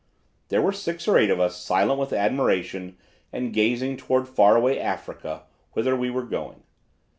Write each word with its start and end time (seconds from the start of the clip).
There 0.47 0.63
were 0.63 0.71
six 0.71 1.07
or 1.07 1.15
eight 1.19 1.29
of 1.29 1.39
us 1.39 1.57
silent 1.57 1.99
with 1.99 2.11
admiration 2.11 2.97
and 3.31 3.53
gazing 3.53 3.97
toward 3.97 4.27
far 4.27 4.55
away 4.55 4.79
Africa 4.79 5.43
whither 5.73 5.95
we 5.95 6.09
were 6.09 6.25
going. 6.25 6.63